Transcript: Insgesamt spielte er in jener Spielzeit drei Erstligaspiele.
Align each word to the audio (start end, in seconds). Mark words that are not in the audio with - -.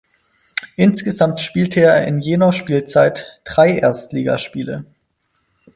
Insgesamt 0.77 1.41
spielte 1.41 1.79
er 1.81 2.07
in 2.07 2.21
jener 2.21 2.53
Spielzeit 2.53 3.39
drei 3.43 3.77
Erstligaspiele. 3.77 4.87